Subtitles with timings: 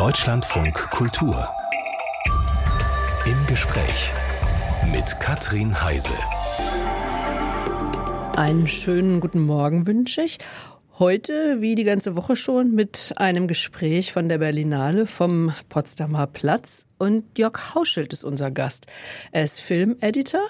[0.00, 1.46] Deutschlandfunk Kultur.
[3.26, 4.14] Im Gespräch
[4.90, 6.14] mit Katrin Heise.
[8.34, 10.38] Einen schönen guten Morgen wünsche ich.
[10.98, 16.86] Heute, wie die ganze Woche schon, mit einem Gespräch von der Berlinale vom Potsdamer Platz.
[16.96, 18.86] Und Jörg Hauschild ist unser Gast.
[19.32, 20.48] Er ist Filmeditor,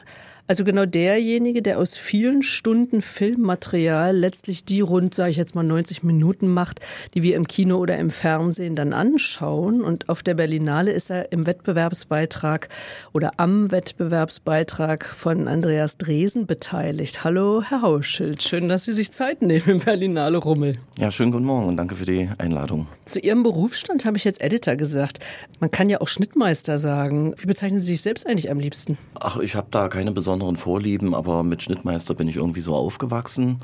[0.51, 5.63] also genau derjenige, der aus vielen Stunden Filmmaterial letztlich die rund, sage ich jetzt mal,
[5.63, 6.81] 90 Minuten macht,
[7.15, 9.81] die wir im Kino oder im Fernsehen dann anschauen.
[9.81, 12.69] Und auf der Berlinale ist er im Wettbewerbsbeitrag
[13.13, 17.23] oder am Wettbewerbsbeitrag von Andreas Dresen beteiligt.
[17.23, 18.43] Hallo, Herr Hauschild.
[18.43, 20.81] Schön, dass Sie sich Zeit nehmen im Berlinale Rummel.
[20.99, 22.89] Ja, schönen guten Morgen und danke für die Einladung.
[23.05, 25.21] Zu Ihrem Berufsstand habe ich jetzt Editor gesagt.
[25.61, 27.37] Man kann ja auch Schnittmeister sagen.
[27.39, 28.99] Wie bezeichnen Sie sich selbst eigentlich am liebsten?
[29.21, 32.75] Ach, ich habe da keine besondere besonderen Vorlieben, aber mit Schnittmeister bin ich irgendwie so
[32.75, 33.59] aufgewachsen.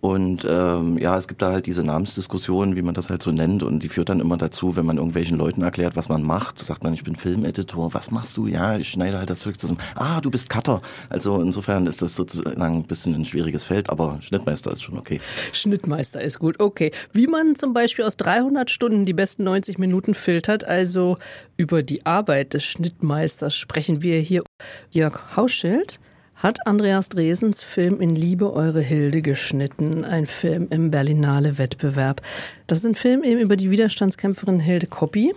[0.00, 3.64] Und ähm, ja, es gibt da halt diese Namensdiskussion, wie man das halt so nennt,
[3.64, 6.84] und die führt dann immer dazu, wenn man irgendwelchen Leuten erklärt, was man macht, sagt
[6.84, 8.46] man, ich bin Filmeditor, was machst du?
[8.46, 9.80] Ja, ich schneide halt das Zeug zusammen.
[9.96, 10.82] Ah, du bist Cutter.
[11.10, 15.20] Also insofern ist das sozusagen ein bisschen ein schwieriges Feld, aber Schnittmeister ist schon okay.
[15.52, 16.92] Schnittmeister ist gut, okay.
[17.12, 21.18] Wie man zum Beispiel aus 300 Stunden die besten 90 Minuten filtert, also
[21.56, 24.44] über die Arbeit des Schnittmeisters sprechen wir hier.
[24.90, 25.98] Jörg Hauschild
[26.38, 32.22] hat Andreas Dresens Film In Liebe eure Hilde geschnitten, ein Film im Berlinale Wettbewerb.
[32.68, 35.34] Das ist ein Film eben über die Widerstandskämpferin Hilde Koppi.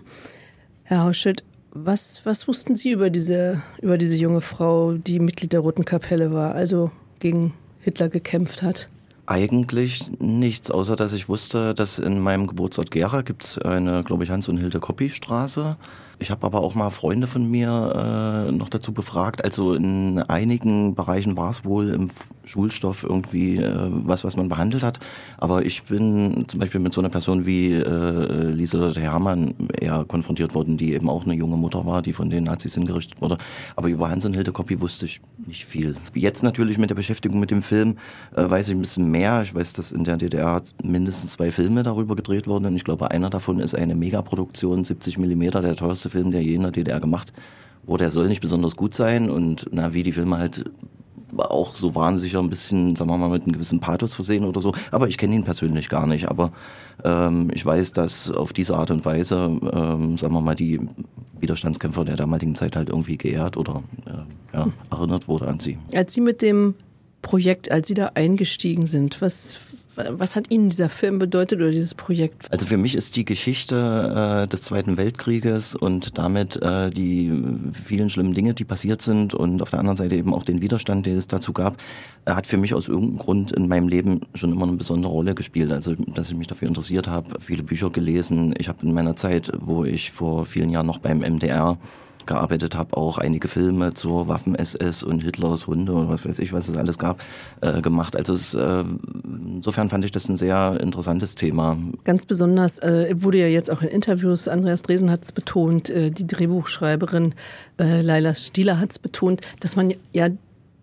[0.83, 5.61] Herr Hauschild, was, was wussten Sie über diese, über diese junge Frau, die Mitglied der
[5.61, 8.88] Roten Kapelle war, also gegen Hitler gekämpft hat?
[9.25, 14.23] Eigentlich nichts, außer dass ich wusste, dass in meinem Geburtsort Gera gibt es eine, glaube
[14.23, 15.77] ich, Hans- und Hilde-Koppi-Straße.
[16.22, 19.44] Ich habe aber auch mal Freunde von mir äh, noch dazu befragt.
[19.44, 22.11] Also in einigen Bereichen war es wohl im
[22.52, 24.99] Schulstoff irgendwie äh, was, was man behandelt hat.
[25.38, 30.53] Aber ich bin zum Beispiel mit so einer Person wie äh, Lieselotte Hermann eher konfrontiert
[30.53, 33.38] worden, die eben auch eine junge Mutter war, die von den Nazis hingerichtet wurde.
[33.75, 35.95] Aber über Hans und Hilde Koppi wusste ich nicht viel.
[36.13, 37.97] Jetzt natürlich mit der Beschäftigung mit dem Film
[38.35, 39.41] äh, weiß ich ein bisschen mehr.
[39.44, 42.66] Ich weiß, dass in der DDR mindestens zwei Filme darüber gedreht wurden.
[42.66, 46.56] Und ich glaube, einer davon ist eine Megaproduktion, 70 Millimeter, der teuerste Film, der je
[46.56, 47.31] in der DDR gemacht
[47.83, 48.03] wurde.
[48.03, 50.66] Er soll nicht besonders gut sein und na, wie die Filme halt
[51.38, 54.62] auch so waren sicher ein bisschen, sagen wir mal, mit einem gewissen Pathos versehen oder
[54.62, 54.74] so.
[54.92, 56.28] Aber ich kenne ihn persönlich gar nicht.
[56.28, 56.52] Aber
[57.03, 59.36] ähm, ich weiß, dass auf diese Art und Weise,
[59.74, 60.80] ähm, sagen wir mal, die
[61.40, 65.78] Widerstandskämpfer der damaligen Zeit halt irgendwie geehrt oder äh, ja, erinnert wurde an sie.
[65.94, 66.75] Als Sie mit dem
[67.22, 69.59] Projekt, als Sie da eingestiegen sind, was
[69.96, 72.52] was hat Ihnen dieser Film bedeutet oder dieses Projekt?
[72.52, 77.31] Also für mich ist die Geschichte äh, des Zweiten Weltkrieges und damit äh, die
[77.74, 81.06] vielen schlimmen Dinge, die passiert sind und auf der anderen Seite eben auch den Widerstand,
[81.06, 81.78] den es dazu gab,
[82.25, 85.35] äh, hat für mich aus irgendeinem Grund in meinem Leben schon immer eine besondere Rolle
[85.35, 85.72] gespielt.
[85.72, 88.53] Also dass ich mich dafür interessiert habe, viele Bücher gelesen.
[88.57, 91.78] Ich habe in meiner Zeit, wo ich vor vielen Jahren noch beim MDR
[92.25, 96.68] gearbeitet habe, auch einige Filme zur Waffen-SS und Hitlers Hunde und was weiß ich, was
[96.68, 97.24] es alles gab,
[97.62, 98.16] äh, gemacht.
[98.16, 98.84] Also es, äh,
[99.61, 101.77] insofern fand ich das ein sehr interessantes Thema.
[102.03, 106.09] Ganz besonders äh, wurde ja jetzt auch in Interviews, Andreas Dresen hat es betont, äh,
[106.09, 107.35] die Drehbuchschreiberin
[107.77, 110.29] äh, Laila Stieler hat es betont, dass man ja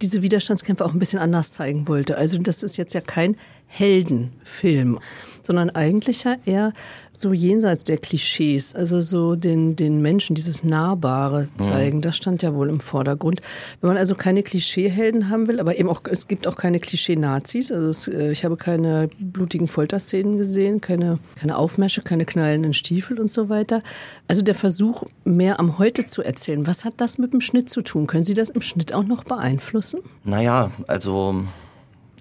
[0.00, 2.16] diese Widerstandskämpfe auch ein bisschen anders zeigen wollte.
[2.16, 3.34] Also das ist jetzt ja kein
[3.68, 4.98] Heldenfilm,
[5.42, 6.72] sondern eigentlich ja eher
[7.20, 12.02] so jenseits der Klischees, also so den, den Menschen dieses Nahbare zeigen, mhm.
[12.02, 13.40] das stand ja wohl im Vordergrund.
[13.80, 17.72] Wenn man also keine Klischeehelden haben will, aber eben auch, es gibt auch keine Klischee-Nazis,
[17.72, 23.18] also es, äh, ich habe keine blutigen Folterszenen gesehen, keine, keine Aufmärsche, keine knallenden Stiefel
[23.18, 23.82] und so weiter.
[24.28, 27.82] Also der Versuch, mehr am Heute zu erzählen, was hat das mit dem Schnitt zu
[27.82, 28.06] tun?
[28.06, 30.00] Können Sie das im Schnitt auch noch beeinflussen?
[30.22, 31.44] Naja, also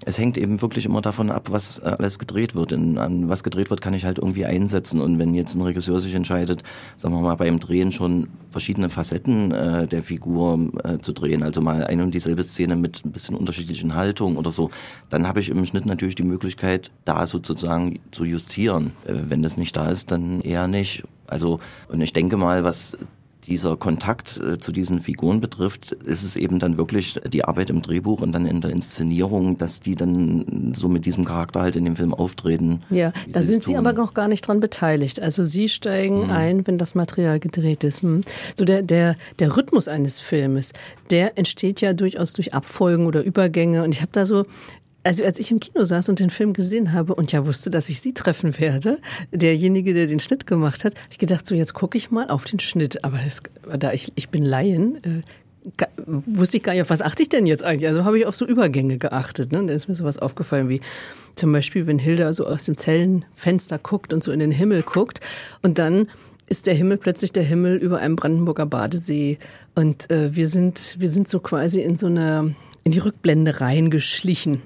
[0.05, 2.71] es hängt eben wirklich immer davon ab, was äh, alles gedreht wird.
[2.71, 5.01] In, an was gedreht wird, kann ich halt irgendwie einsetzen.
[5.01, 6.63] Und wenn jetzt ein Regisseur sich entscheidet,
[6.95, 11.61] sagen wir mal, beim Drehen schon verschiedene Facetten äh, der Figur äh, zu drehen, also
[11.61, 14.69] mal eine und dieselbe Szene mit ein bisschen unterschiedlichen Haltungen oder so,
[15.09, 18.93] dann habe ich im Schnitt natürlich die Möglichkeit, da sozusagen zu justieren.
[19.05, 21.03] Äh, wenn das nicht da ist, dann eher nicht.
[21.27, 21.59] Also,
[21.89, 22.97] und ich denke mal, was
[23.47, 27.81] dieser Kontakt äh, zu diesen Figuren betrifft, ist es eben dann wirklich die Arbeit im
[27.81, 31.85] Drehbuch und dann in der Inszenierung, dass die dann so mit diesem Charakter halt in
[31.85, 32.81] dem Film auftreten.
[32.89, 35.21] Ja, da sind Sie aber noch gar nicht dran beteiligt.
[35.21, 36.31] Also Sie steigen hm.
[36.31, 38.01] ein, wenn das Material gedreht ist.
[38.01, 38.23] Hm.
[38.55, 40.73] So der, der, der Rhythmus eines Filmes,
[41.09, 43.83] der entsteht ja durchaus durch Abfolgen oder Übergänge.
[43.83, 44.45] Und ich habe da so
[45.07, 47.87] also als ich im Kino saß und den Film gesehen habe und ja wusste, dass
[47.87, 48.99] ich sie treffen werde,
[49.31, 52.59] derjenige, der den Schnitt gemacht hat, ich gedacht, so jetzt gucke ich mal auf den
[52.59, 53.05] Schnitt.
[53.05, 53.41] Aber das,
[53.79, 55.21] da ich, ich bin Laien, äh,
[56.05, 57.87] wusste ich gar nicht, auf was achte ich denn jetzt eigentlich?
[57.87, 59.53] Also habe ich auf so Übergänge geachtet.
[59.53, 59.65] Ne?
[59.65, 60.81] Da ist mir sowas aufgefallen wie
[61.35, 65.21] zum Beispiel, wenn Hilda so aus dem Zellenfenster guckt und so in den Himmel guckt
[65.61, 66.09] und dann
[66.47, 69.37] ist der Himmel plötzlich der Himmel über einem Brandenburger Badesee.
[69.75, 74.61] Und äh, wir, sind, wir sind so quasi in so eine, in die Rückblende reingeschlichen.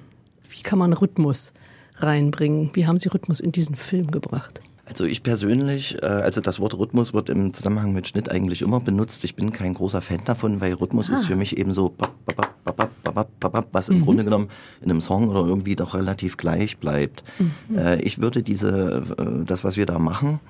[0.61, 1.53] Wie kann man Rhythmus
[1.95, 2.69] reinbringen?
[2.73, 4.61] Wie haben Sie Rhythmus in diesen Film gebracht?
[4.85, 8.79] Also ich persönlich, äh, also das Wort Rhythmus wird im Zusammenhang mit Schnitt eigentlich immer
[8.79, 9.23] benutzt.
[9.23, 11.15] Ich bin kein großer Fan davon, weil Rhythmus ah.
[11.15, 11.95] ist für mich eben so,
[13.71, 14.05] was im mhm.
[14.05, 14.49] Grunde genommen
[14.81, 17.23] in einem Song oder irgendwie doch relativ gleich bleibt.
[17.39, 17.77] Mhm.
[17.79, 20.41] Äh, ich würde diese, äh, das, was wir da machen,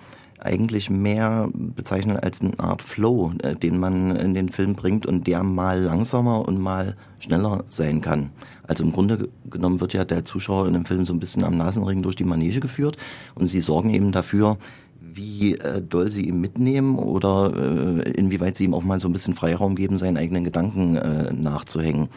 [0.42, 3.32] eigentlich mehr bezeichnen als eine Art Flow,
[3.62, 8.32] den man in den Film bringt und der mal langsamer und mal schneller sein kann.
[8.72, 11.58] Also im Grunde genommen wird ja der Zuschauer in dem Film so ein bisschen am
[11.58, 12.96] Nasenring durch die Manege geführt
[13.36, 14.58] und sie sorgen eben dafür,
[15.02, 19.12] wie äh, doll sie ihm mitnehmen oder äh, inwieweit sie ihm auch mal so ein
[19.12, 22.08] bisschen Freiraum geben, seinen eigenen Gedanken äh, nachzuhängen.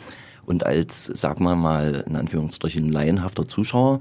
[0.46, 3.98] Und als, sagen wir mal, in Anführungsstrichen laienhafter Zuschauer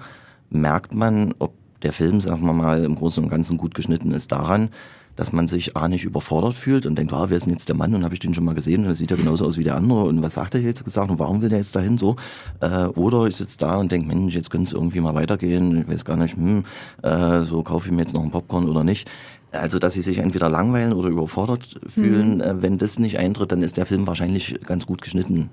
[0.52, 4.32] merkt man, ob der Film, sagen wir mal, im Großen und Ganzen gut geschnitten ist
[4.32, 4.70] daran,
[5.16, 7.76] dass man sich A nicht überfordert fühlt und denkt, ah, wer ist denn jetzt der
[7.76, 9.64] Mann und habe ich den schon mal gesehen und er sieht ja genauso aus wie
[9.64, 12.16] der andere und was sagt er jetzt gesagt und warum will der jetzt dahin so?
[12.62, 15.88] Äh, oder ich sitze da und denke, Mensch, jetzt könnte es irgendwie mal weitergehen, ich
[15.88, 16.66] weiß gar nicht, hm,
[17.02, 19.10] äh, so kaufe ich mir jetzt noch einen Popcorn oder nicht.
[19.52, 22.36] Also, dass sie sich entweder langweilen oder überfordert fühlen.
[22.38, 22.42] Mhm.
[22.42, 25.52] Äh, wenn das nicht eintritt, dann ist der Film wahrscheinlich ganz gut geschnitten.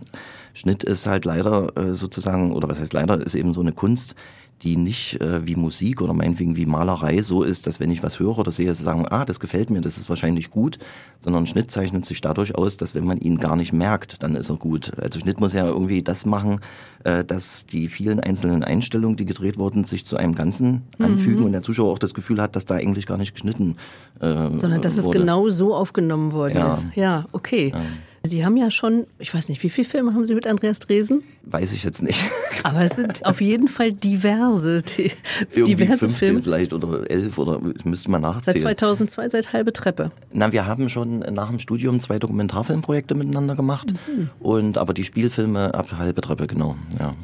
[0.55, 4.15] Schnitt ist halt leider äh, sozusagen, oder was heißt leider, ist eben so eine Kunst,
[4.62, 8.19] die nicht äh, wie Musik oder meinetwegen wie Malerei so ist, dass wenn ich was
[8.19, 10.79] höre oder sehe, sagen, ah, das gefällt mir, das ist wahrscheinlich gut,
[11.19, 14.51] sondern Schnitt zeichnet sich dadurch aus, dass wenn man ihn gar nicht merkt, dann ist
[14.51, 14.93] er gut.
[15.01, 16.61] Also Schnitt muss ja irgendwie das machen,
[17.05, 21.05] äh, dass die vielen einzelnen Einstellungen, die gedreht wurden, sich zu einem Ganzen mhm.
[21.05, 23.77] anfügen und der Zuschauer auch das Gefühl hat, dass da eigentlich gar nicht geschnitten
[24.21, 25.19] äh, Sondern dass wurde.
[25.19, 26.75] es genau so aufgenommen worden ja.
[26.75, 26.87] ist.
[26.95, 27.73] Ja, okay.
[27.75, 27.81] Ja.
[28.23, 31.23] Sie haben ja schon, ich weiß nicht, wie viele Filme haben Sie mit Andreas Dresen?
[31.43, 32.23] Weiß ich jetzt nicht.
[32.65, 35.11] Aber es sind auf jeden Fall diverse, die,
[35.65, 36.43] diverse 15 Filme.
[36.43, 38.59] vielleicht oder 11 oder ich müsste mal nachzählen.
[38.59, 40.11] Seit 2002, seit Halbe Treppe.
[40.33, 44.29] Na, wir haben schon nach dem Studium zwei Dokumentarfilmprojekte miteinander gemacht mhm.
[44.41, 47.15] und aber die Spielfilme ab Halbe Treppe, genau, ja.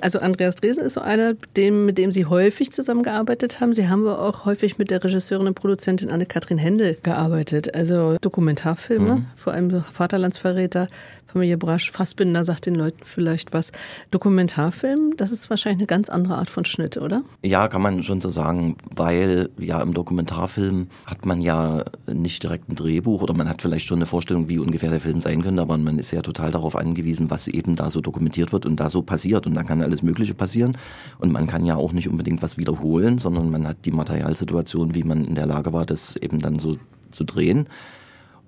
[0.00, 3.74] Also Andreas Dresen ist so einer, dem, mit dem Sie häufig zusammengearbeitet haben.
[3.74, 7.74] Sie haben aber auch häufig mit der Regisseurin und Produzentin Anne-Kathrin Händel gearbeitet.
[7.74, 9.26] Also Dokumentarfilme, mhm.
[9.36, 10.88] vor allem Vaterlands Verräter,
[11.26, 13.72] Familie Brasch, Fassbinder sagt den Leuten vielleicht was.
[14.10, 17.22] Dokumentarfilm, das ist wahrscheinlich eine ganz andere Art von Schnitt, oder?
[17.42, 22.70] Ja, kann man schon so sagen, weil ja im Dokumentarfilm hat man ja nicht direkt
[22.70, 25.60] ein Drehbuch oder man hat vielleicht schon eine Vorstellung, wie ungefähr der Film sein könnte,
[25.60, 28.88] aber man ist ja total darauf angewiesen, was eben da so dokumentiert wird und da
[28.88, 30.78] so passiert und dann kann alles Mögliche passieren
[31.18, 35.02] und man kann ja auch nicht unbedingt was wiederholen, sondern man hat die Materialsituation, wie
[35.02, 36.78] man in der Lage war, das eben dann so
[37.10, 37.68] zu drehen.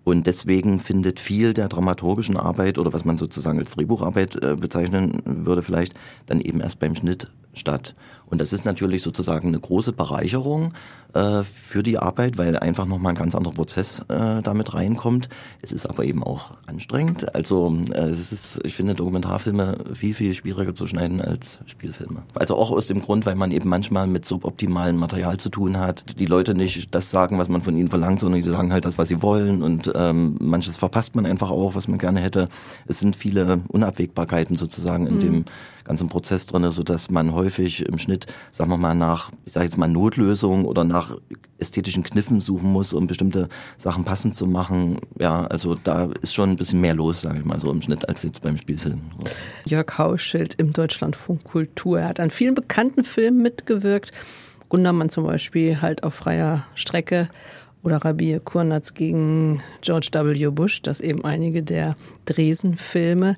[0.03, 5.21] Und deswegen findet viel der dramaturgischen Arbeit oder was man sozusagen als Drehbucharbeit äh, bezeichnen
[5.25, 5.95] würde vielleicht,
[6.27, 7.95] dann eben erst beim Schnitt statt.
[8.31, 10.73] Und das ist natürlich sozusagen eine große Bereicherung
[11.15, 15.29] äh, für die Arbeit, weil einfach nochmal ein ganz anderer Prozess äh, damit reinkommt.
[15.61, 17.35] Es ist aber eben auch anstrengend.
[17.35, 22.23] Also äh, es ist, ich finde Dokumentarfilme viel, viel schwieriger zu schneiden als Spielfilme.
[22.35, 26.19] Also auch aus dem Grund, weil man eben manchmal mit suboptimalem Material zu tun hat.
[26.21, 28.97] Die Leute nicht das sagen, was man von ihnen verlangt, sondern sie sagen halt das,
[28.97, 29.63] was sie wollen.
[29.63, 32.49] Und ähm, manches verpasst man einfach auch, was man gerne hätte.
[32.87, 35.21] Es sind viele Unabwägbarkeiten sozusagen in mhm.
[35.21, 35.45] dem
[35.85, 38.20] ganzen Prozess drin, so dass man häufig im Schnitt,
[38.51, 41.17] sagen wir mal, nach, ich sage jetzt mal Notlösungen oder nach
[41.59, 44.99] ästhetischen Kniffen suchen muss, um bestimmte Sachen passend zu machen.
[45.19, 48.09] Ja, also da ist schon ein bisschen mehr los, sage ich mal so im Schnitt,
[48.09, 49.01] als jetzt beim Spielfilm.
[49.67, 52.01] Jörg Hauschild im Deutschlandfunk Kultur.
[52.01, 54.13] Er hat an vielen bekannten Filmen mitgewirkt.
[54.69, 57.29] Gundermann zum Beispiel halt auf freier Strecke
[57.83, 60.49] oder Rabir Kurnatz gegen George W.
[60.49, 63.37] Bush, das eben einige der Dresen-Filme.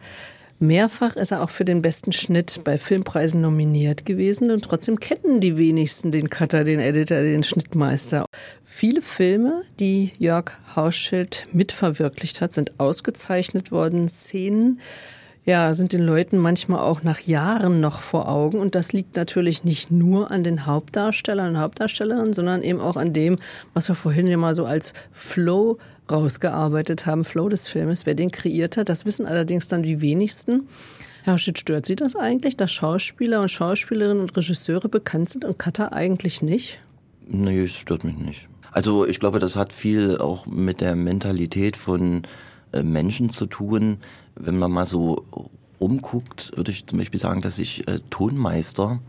[0.63, 5.41] Mehrfach ist er auch für den besten Schnitt bei Filmpreisen nominiert gewesen und trotzdem kennen
[5.41, 8.27] die wenigsten den Cutter, den Editor, den Schnittmeister.
[8.65, 14.07] Viele Filme, die Jörg Hausschild mitverwirklicht hat, sind ausgezeichnet worden.
[14.07, 14.79] Szenen,
[15.45, 18.61] ja, sind den Leuten manchmal auch nach Jahren noch vor Augen.
[18.61, 23.13] Und das liegt natürlich nicht nur an den Hauptdarstellern und Hauptdarstellerinnen, sondern eben auch an
[23.13, 23.37] dem,
[23.75, 25.79] was wir vorhin ja mal so als Flow
[26.13, 28.89] rausgearbeitet haben, Flow des Filmes, wer den kreiert hat.
[28.89, 30.69] Das wissen allerdings dann die wenigsten.
[31.25, 35.59] Herr Schitt, stört Sie das eigentlich, dass Schauspieler und Schauspielerinnen und Regisseure bekannt sind und
[35.59, 36.81] Cutter eigentlich nicht?
[37.27, 38.49] Nee, es stört mich nicht.
[38.73, 42.23] Also ich glaube, das hat viel auch mit der Mentalität von
[42.73, 43.99] äh, Menschen zu tun.
[44.35, 45.25] Wenn man mal so
[45.81, 49.01] rumguckt, würde ich zum Beispiel sagen, dass ich äh, Tonmeister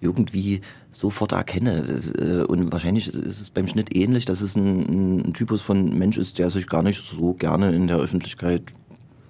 [0.00, 1.84] irgendwie sofort erkenne.
[2.18, 6.18] Äh, und wahrscheinlich ist es beim Schnitt ähnlich, dass es ein, ein Typus von Mensch
[6.18, 8.62] ist, der sich gar nicht so gerne in der Öffentlichkeit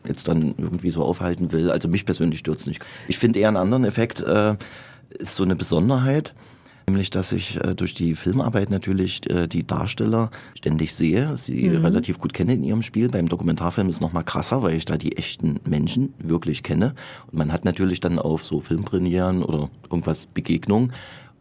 [0.07, 1.71] jetzt dann irgendwie so aufhalten will.
[1.71, 2.85] Also mich persönlich stört es nicht.
[3.09, 4.57] Ich finde eher einen anderen Effekt, äh,
[5.11, 6.35] ist so eine Besonderheit,
[6.88, 11.85] Nämlich, dass ich äh, durch die Filmarbeit natürlich äh, die Darsteller ständig sehe, sie mhm.
[11.85, 13.09] relativ gut kenne in ihrem Spiel.
[13.09, 16.95] Beim Dokumentarfilm ist noch mal krasser, weil ich da die echten Menschen wirklich kenne.
[17.30, 20.95] Und man hat natürlich dann auf so Filmpremieren oder irgendwas Begegnungen.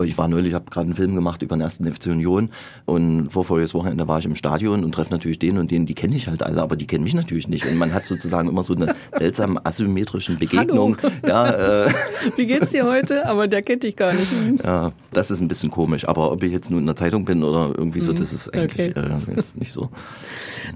[0.03, 2.49] Ich war neulich, habe gerade einen Film gemacht über den ersten FC Union
[2.85, 5.95] und vor voriges Wochenende war ich im Stadion und treffe natürlich den und den, die
[5.95, 7.65] kenne ich halt alle, aber die kennen mich natürlich nicht.
[7.65, 10.97] Und man hat sozusagen immer so eine seltsame asymmetrischen Begegnung.
[11.25, 11.89] Ja, äh,
[12.35, 13.25] Wie geht's dir heute?
[13.25, 14.27] Aber der kennt dich gar nicht.
[14.63, 16.07] Ja, das ist ein bisschen komisch.
[16.07, 18.17] Aber ob ich jetzt nur in der Zeitung bin oder irgendwie so, mhm.
[18.17, 18.99] das ist eigentlich okay.
[18.99, 19.89] äh, jetzt nicht so.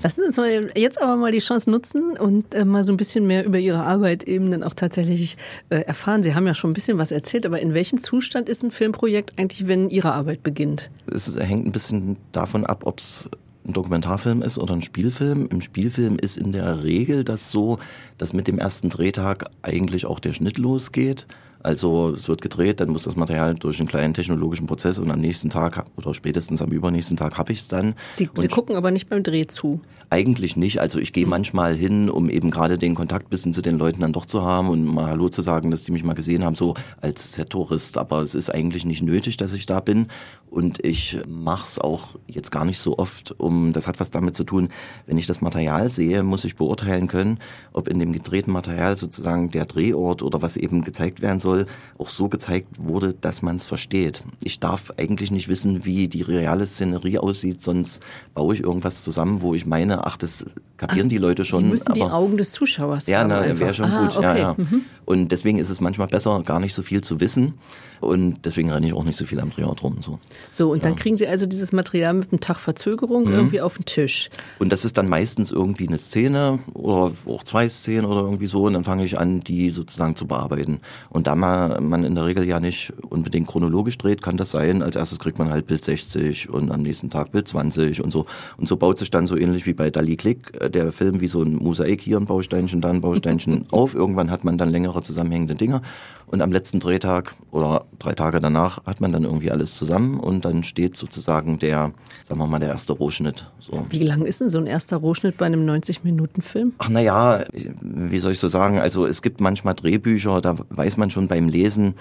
[0.01, 2.97] Lassen Sie uns mal jetzt aber mal die Chance nutzen und äh, mal so ein
[2.97, 5.37] bisschen mehr über Ihre Arbeit eben dann auch tatsächlich
[5.69, 6.23] äh, erfahren.
[6.23, 9.10] Sie haben ja schon ein bisschen was erzählt, aber in welchem Zustand ist ein Filmprojekt?
[9.11, 10.89] Projekt eigentlich, wenn Ihre Arbeit beginnt?
[11.13, 13.29] Es hängt ein bisschen davon ab, ob es
[13.67, 15.49] ein Dokumentarfilm ist oder ein Spielfilm.
[15.51, 17.77] Im Spielfilm ist in der Regel das so,
[18.17, 21.27] dass mit dem ersten Drehtag eigentlich auch der Schnitt losgeht.
[21.63, 25.19] Also es wird gedreht, dann muss das Material durch einen kleinen technologischen Prozess und am
[25.19, 27.95] nächsten Tag oder spätestens am übernächsten Tag habe ich es dann.
[28.11, 29.79] Sie, Sie gucken aber nicht beim Dreh zu?
[30.09, 30.79] Eigentlich nicht.
[30.81, 34.13] Also ich gehe manchmal hin, um eben gerade den Kontakt bisschen zu den Leuten dann
[34.13, 36.73] doch zu haben und mal Hallo zu sagen, dass die mich mal gesehen haben, so
[36.99, 37.97] als Set-Tourist.
[37.97, 40.07] Aber es ist eigentlich nicht nötig, dass ich da bin.
[40.51, 44.35] Und ich mache es auch jetzt gar nicht so oft, um das hat was damit
[44.35, 44.67] zu tun,
[45.05, 47.39] wenn ich das Material sehe, muss ich beurteilen können,
[47.71, 51.67] ob in dem gedrehten Material sozusagen der Drehort oder was eben gezeigt werden soll,
[51.97, 54.25] auch so gezeigt wurde, dass man es versteht.
[54.43, 58.03] Ich darf eigentlich nicht wissen, wie die reale Szenerie aussieht, sonst
[58.33, 60.45] baue ich irgendwas zusammen, wo ich meine, ach, das
[60.81, 61.63] kapieren ah, die Leute schon.
[61.63, 63.27] Sie müssen die Augen des Zuschauers ja.
[63.27, 64.17] Ja, wäre schon ah, gut.
[64.17, 64.23] Okay.
[64.23, 64.55] Ja, ja.
[64.57, 64.81] Mhm.
[65.05, 67.53] Und deswegen ist es manchmal besser, gar nicht so viel zu wissen.
[67.99, 69.97] Und deswegen renne ich auch nicht so viel am Drehort rum.
[70.01, 70.17] So,
[70.49, 73.33] so und dann kriegen Sie also dieses Material mit einem Tag Verzögerung mhm.
[73.33, 74.29] irgendwie auf den Tisch.
[74.57, 78.63] Und das ist dann meistens irgendwie eine Szene oder auch zwei Szenen oder irgendwie so.
[78.63, 80.79] Und dann fange ich an, die sozusagen zu bearbeiten.
[81.09, 84.81] Und da man, man in der Regel ja nicht unbedingt chronologisch dreht, kann das sein.
[84.81, 88.25] Als erstes kriegt man halt Bild 60 und am nächsten Tag Bild 20 und so.
[88.57, 91.27] Und so baut sich dann so ähnlich wie bei Dali Click äh, der Film wie
[91.27, 93.93] so ein Mosaik, hier ein Bausteinchen, da ein Bausteinchen auf.
[93.93, 95.81] Irgendwann hat man dann längere zusammenhängende Dinge.
[96.27, 100.45] Und am letzten Drehtag oder drei Tage danach hat man dann irgendwie alles zusammen und
[100.45, 101.91] dann steht sozusagen der,
[102.23, 103.45] sagen wir mal, der erste Rohschnitt.
[103.59, 103.85] So.
[103.89, 106.73] Wie lang ist denn so ein erster Rohschnitt bei einem 90-Minuten-Film?
[106.77, 107.43] Ach naja,
[107.81, 108.79] wie soll ich so sagen?
[108.79, 111.95] Also es gibt manchmal Drehbücher, da weiß man schon beim Lesen,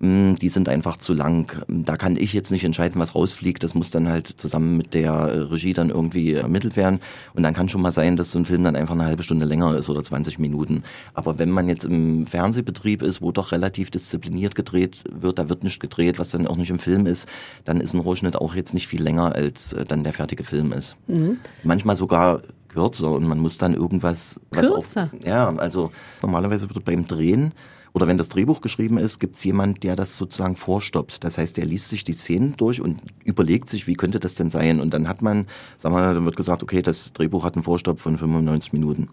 [0.00, 1.64] die sind einfach zu lang.
[1.68, 3.62] Da kann ich jetzt nicht entscheiden, was rausfliegt.
[3.62, 6.98] Das muss dann halt zusammen mit der äh, Regie dann irgendwie ermittelt werden.
[7.34, 9.46] Und dann kann schon mal sein, dass so ein Film dann einfach eine halbe Stunde
[9.46, 10.82] länger ist oder 20 Minuten.
[11.14, 15.62] Aber wenn man jetzt im Fernsehbetrieb ist, wo doch relativ diszipliniert gedreht wird, da wird
[15.62, 17.28] nicht gedreht, was dann auch nicht im Film ist,
[17.64, 20.72] dann ist ein Rohschnitt auch jetzt nicht viel länger, als äh, dann der fertige Film
[20.72, 20.96] ist.
[21.06, 21.38] Mhm.
[21.62, 24.40] Manchmal sogar kürzer und man muss dann irgendwas...
[24.50, 25.10] Kürzer?
[25.12, 27.52] Auch, ja, also normalerweise wird beim Drehen
[27.92, 31.24] oder wenn das Drehbuch geschrieben ist, gibt es jemand, der das sozusagen vorstoppt.
[31.24, 34.50] Das heißt, der liest sich die Szenen durch und überlegt sich, wie könnte das denn
[34.50, 34.80] sein?
[34.80, 35.46] Und dann hat man,
[35.76, 39.08] sagen wir mal, dann wird gesagt, okay, das Drehbuch hat einen Vorstopp von 95 Minuten.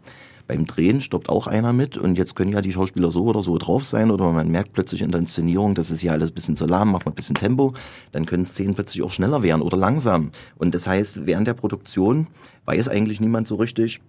[0.48, 3.55] Beim Drehen stoppt auch einer mit und jetzt können ja die Schauspieler so oder so
[3.59, 6.55] drauf sein oder man merkt plötzlich in der Inszenierung, das ist ja alles ein bisschen
[6.55, 7.75] zu lahm, macht man ein bisschen Tempo,
[8.13, 10.31] dann können Szenen plötzlich auch schneller werden oder langsam.
[10.57, 12.25] Und das heißt, während der Produktion
[12.65, 14.01] weiß eigentlich niemand so richtig,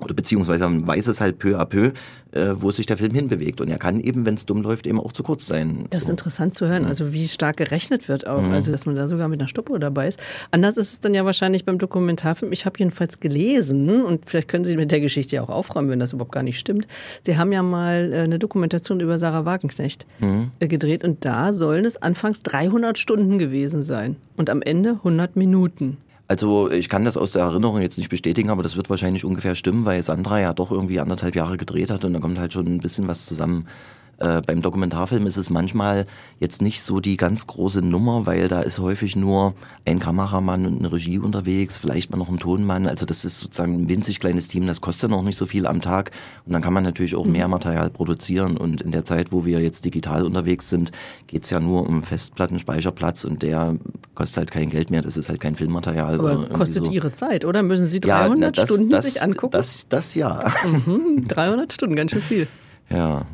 [0.00, 1.92] oder beziehungsweise man weiß es halt peu à peu,
[2.32, 3.60] äh, wo sich der Film hinbewegt.
[3.60, 5.86] Und er kann eben, wenn es dumm läuft, eben auch zu kurz sein.
[5.90, 6.12] Das ist so.
[6.12, 6.88] interessant zu hören, mhm.
[6.88, 8.52] also wie stark gerechnet wird auch, mhm.
[8.52, 10.18] also dass man da sogar mit einer Stoppuhr dabei ist.
[10.50, 12.52] Anders ist es dann ja wahrscheinlich beim Dokumentarfilm.
[12.52, 16.00] Ich habe jedenfalls gelesen, und vielleicht können Sie mit der Geschichte ja auch aufräumen, wenn
[16.00, 16.88] das überhaupt gar nicht stimmt.
[17.22, 20.50] Sie haben ja mal äh, eine Dokumentation über Sarah Wagenknecht mhm.
[20.58, 25.36] Äh, gedreht und da sollen es anfangs 300 Stunden gewesen sein und am Ende 100
[25.36, 25.98] Minuten.
[26.26, 29.54] Also ich kann das aus der Erinnerung jetzt nicht bestätigen, aber das wird wahrscheinlich ungefähr
[29.54, 32.66] stimmen, weil Sandra ja doch irgendwie anderthalb Jahre gedreht hat und da kommt halt schon
[32.66, 33.68] ein bisschen was zusammen.
[34.18, 36.06] Äh, beim Dokumentarfilm ist es manchmal
[36.38, 39.54] jetzt nicht so die ganz große Nummer, weil da ist häufig nur
[39.84, 42.86] ein Kameramann und eine Regie unterwegs, vielleicht mal noch ein Tonmann.
[42.86, 45.80] Also das ist sozusagen ein winzig kleines Team, das kostet noch nicht so viel am
[45.80, 46.10] Tag
[46.46, 47.52] und dann kann man natürlich auch mehr mhm.
[47.52, 48.56] Material produzieren.
[48.56, 50.92] Und in der Zeit, wo wir jetzt digital unterwegs sind,
[51.26, 53.76] geht's ja nur um Festplattenspeicherplatz und der
[54.14, 56.18] kostet halt kein Geld mehr, das ist halt kein Filmmaterial.
[56.18, 56.92] Aber kostet so.
[56.92, 57.62] Ihre Zeit, oder?
[57.62, 59.52] Müssen Sie 300 ja, das, Stunden das, sich angucken?
[59.52, 60.52] Das, das ja.
[60.64, 62.48] Mhm, 300 Stunden, ganz schön viel.
[62.90, 63.26] Ja.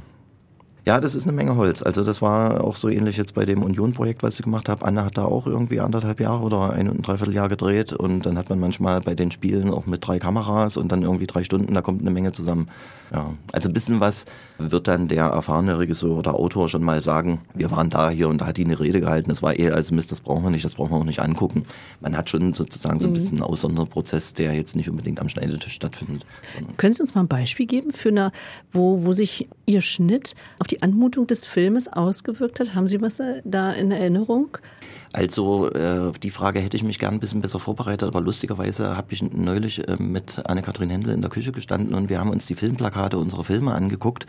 [0.86, 1.82] Ja, das ist eine Menge Holz.
[1.82, 4.84] Also das war auch so ähnlich jetzt bei dem Union-Projekt, was ich gemacht habe.
[4.84, 8.38] Anne hat da auch irgendwie anderthalb Jahre oder ein und ein Dreivierteljahr gedreht und dann
[8.38, 11.74] hat man manchmal bei den Spielen auch mit drei Kameras und dann irgendwie drei Stunden,
[11.74, 12.68] da kommt eine Menge zusammen.
[13.12, 14.24] Ja, also ein bisschen was
[14.60, 18.40] wird dann der erfahrene Regisseur oder Autor schon mal sagen, wir waren da hier und
[18.40, 20.64] da hat die eine Rede gehalten, das war eher als Mist, das brauchen wir nicht,
[20.64, 21.64] das brauchen wir auch nicht angucken.
[22.00, 23.14] Man hat schon sozusagen so ein mhm.
[23.14, 26.26] bisschen einen Aussonderprozess, der jetzt nicht unbedingt am Schneidetisch stattfindet.
[26.76, 28.32] Können Sie uns mal ein Beispiel geben für eine,
[28.70, 32.74] wo, wo sich Ihr Schnitt auf die Anmutung des Filmes ausgewirkt hat?
[32.74, 34.58] Haben Sie was äh, da in Erinnerung?
[35.12, 38.96] Also äh, auf die Frage hätte ich mich gern ein bisschen besser vorbereitet, aber lustigerweise
[38.96, 42.46] habe ich neulich äh, mit Anne-Kathrin Händel in der Küche gestanden und wir haben uns
[42.46, 44.26] die Filmplakate unserer Filme angeguckt,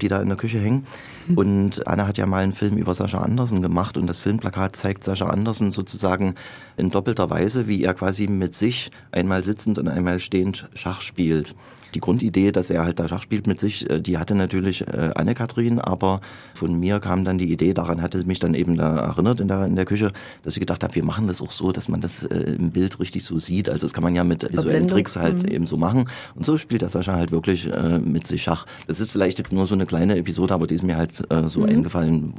[0.00, 0.86] die da in der Küche hängen.
[1.28, 1.38] Mhm.
[1.38, 5.04] Und Anne hat ja mal einen Film über Sascha Andersen gemacht und das Filmplakat zeigt
[5.04, 6.34] Sascha Andersen sozusagen
[6.76, 11.54] in doppelter Weise, wie er quasi mit sich einmal sitzend und einmal stehend Schach spielt
[11.94, 15.10] die Grundidee, dass er halt da Schach spielt mit sich, äh, die hatte natürlich äh,
[15.14, 16.20] Anne-Kathrin, aber
[16.54, 19.66] von mir kam dann die Idee, daran hatte mich dann eben da erinnert in der,
[19.66, 22.24] in der Küche, dass ich gedacht habe, wir machen das auch so, dass man das
[22.24, 23.68] äh, im Bild richtig so sieht.
[23.68, 25.48] Also das kann man ja mit visuellen Tricks halt mhm.
[25.48, 26.08] eben so machen.
[26.34, 28.66] Und so spielt der Sascha halt wirklich äh, mit sich Schach.
[28.86, 31.48] Das ist vielleicht jetzt nur so eine kleine Episode, aber die ist mir halt äh,
[31.48, 31.66] so mhm.
[31.66, 32.34] eingefallen.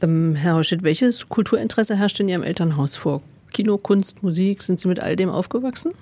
[0.00, 3.22] Ähm, Herr Hauschett, welches Kulturinteresse herrscht in Ihrem Elternhaus vor?
[3.52, 5.92] Kino, Kunst, Musik, sind Sie mit all dem aufgewachsen?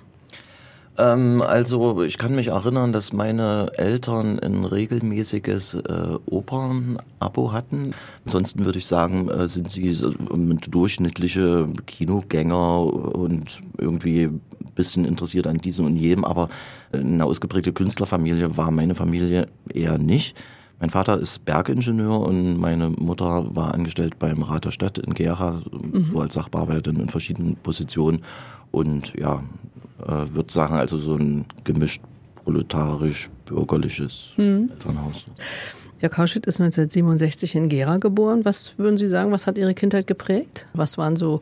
[0.99, 7.93] Ähm, also ich kann mich erinnern, dass meine Eltern ein regelmäßiges äh, Opern-Abo hatten.
[8.25, 14.41] Ansonsten würde ich sagen, äh, sind sie so, durchschnittliche Kinogänger und irgendwie ein
[14.75, 16.25] bisschen interessiert an diesem und jedem.
[16.25, 16.49] Aber
[16.91, 20.35] eine ausgeprägte Künstlerfamilie war meine Familie eher nicht.
[20.81, 25.61] Mein Vater ist Bergingenieur und meine Mutter war angestellt beim Rat der Stadt in Gera,
[25.71, 26.09] mhm.
[26.11, 28.21] so als Sachbearbeiterin in verschiedenen Positionen.
[28.71, 29.43] Und ja,
[30.07, 32.01] äh, würde sagen, also so ein gemischt
[32.43, 34.69] proletarisch-bürgerliches mhm.
[34.71, 35.25] Elternhaus.
[35.99, 38.45] Herr Kauschit ist 1967 in Gera geboren.
[38.45, 40.65] Was würden Sie sagen, was hat Ihre Kindheit geprägt?
[40.73, 41.41] Was waren so,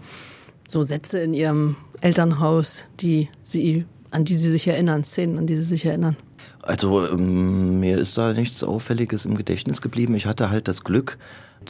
[0.67, 5.55] so Sätze in Ihrem Elternhaus, die Sie, an die Sie sich erinnern, Szenen, an die
[5.55, 6.17] Sie sich erinnern?
[6.63, 10.15] Also ähm, mir ist da nichts Auffälliges im Gedächtnis geblieben.
[10.15, 11.17] Ich hatte halt das Glück,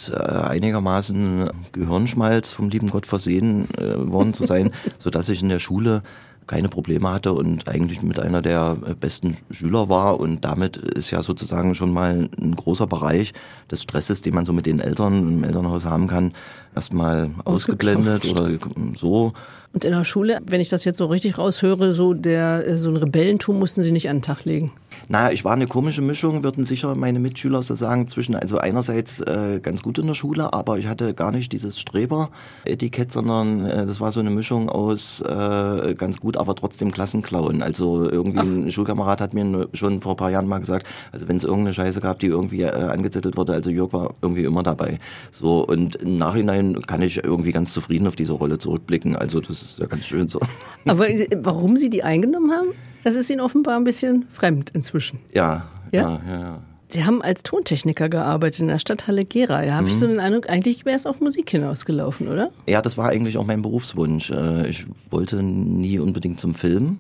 [0.10, 5.50] äh, einigermaßen Gehirnschmalz vom lieben Gott versehen äh, worden zu sein, so dass ich in
[5.50, 6.04] der Schule
[6.48, 10.20] keine Probleme hatte und eigentlich mit einer der äh, besten Schüler war.
[10.20, 13.34] Und damit ist ja sozusagen schon mal ein großer Bereich
[13.70, 16.34] des Stresses, den man so mit den Eltern im Elternhaus haben kann,
[16.74, 18.50] erstmal ausgeblendet oder
[18.96, 19.34] so.
[19.74, 22.90] Und in der Schule, wenn ich das jetzt so richtig raushöre, so der äh, so
[22.90, 24.72] ein Rebellentum mussten Sie nicht an den Tag legen.
[25.10, 29.22] Naja, ich war eine komische Mischung, würden sicher meine Mitschüler so sagen, zwischen also einerseits
[29.22, 33.86] äh, ganz gut in der Schule, aber ich hatte gar nicht dieses Streber-Etikett, sondern äh,
[33.86, 37.62] das war so eine Mischung aus äh, ganz gut, aber trotzdem Klassenklauen.
[37.62, 38.44] Also irgendwie Ach.
[38.44, 41.74] ein Schulkamerad hat mir schon vor ein paar Jahren mal gesagt, also wenn es irgendeine
[41.74, 45.00] Scheiße gab, die irgendwie äh, angezettelt wurde, also Jörg war irgendwie immer dabei.
[45.32, 49.16] So und im Nachhinein kann ich irgendwie ganz zufrieden auf diese Rolle zurückblicken.
[49.16, 50.40] Also das ist ja ganz schön so.
[50.86, 52.68] Aber äh, warum Sie die eingenommen haben?
[53.04, 55.20] Das ist Ihnen offenbar ein bisschen fremd inzwischen.
[55.34, 56.40] Ja, ja, ja.
[56.40, 56.62] ja.
[56.90, 59.64] Sie haben als Tontechniker gearbeitet in der Stadthalle Gera.
[59.64, 59.90] Ja, habe mhm.
[59.90, 62.50] ich so den Eindruck, eigentlich wäre es auf Musik hinausgelaufen, oder?
[62.66, 64.32] Ja, das war eigentlich auch mein Berufswunsch.
[64.32, 67.00] Äh, ich wollte nie unbedingt zum Film.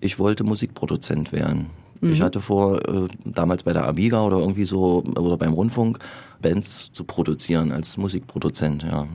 [0.00, 1.70] Ich wollte Musikproduzent werden.
[2.00, 2.12] Mhm.
[2.12, 5.98] Ich hatte vor, äh, damals bei der Amiga oder irgendwie so, oder beim Rundfunk,
[6.40, 9.08] Bands zu produzieren als Musikproduzent, ja.